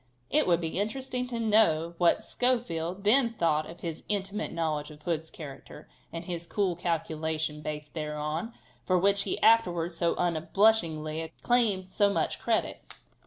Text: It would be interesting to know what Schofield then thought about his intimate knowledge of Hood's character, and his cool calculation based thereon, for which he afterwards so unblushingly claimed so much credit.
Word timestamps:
It 0.31 0.47
would 0.47 0.59
be 0.59 0.79
interesting 0.79 1.27
to 1.27 1.39
know 1.39 1.93
what 1.99 2.23
Schofield 2.23 3.03
then 3.03 3.33
thought 3.35 3.65
about 3.65 3.81
his 3.81 4.03
intimate 4.09 4.51
knowledge 4.51 4.89
of 4.89 5.03
Hood's 5.03 5.29
character, 5.29 5.87
and 6.11 6.25
his 6.25 6.47
cool 6.47 6.75
calculation 6.75 7.61
based 7.61 7.93
thereon, 7.93 8.51
for 8.83 8.97
which 8.97 9.25
he 9.25 9.39
afterwards 9.43 9.95
so 9.95 10.15
unblushingly 10.15 11.31
claimed 11.43 11.91
so 11.91 12.11
much 12.11 12.39
credit. 12.39 12.83